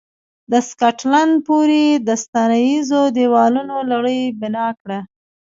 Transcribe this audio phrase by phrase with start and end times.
[0.51, 4.99] د سکاټلند پورې د ساتنیزو دېوالونو لړۍ بنا کړه.